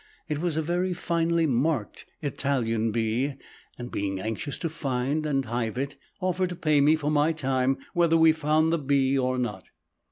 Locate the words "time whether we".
7.33-8.31